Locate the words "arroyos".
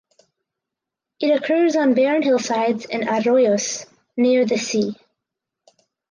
3.07-3.85